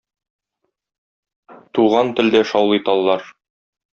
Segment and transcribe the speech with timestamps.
[1.77, 3.31] Туган телдә шаулый таллар.